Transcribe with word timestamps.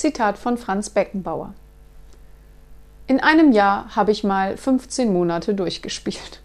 Zitat 0.00 0.38
von 0.38 0.56
Franz 0.56 0.88
Beckenbauer. 0.88 1.52
In 3.06 3.20
einem 3.20 3.52
Jahr 3.52 3.94
habe 3.94 4.12
ich 4.12 4.24
mal 4.24 4.56
15 4.56 5.12
Monate 5.12 5.52
durchgespielt. 5.52 6.40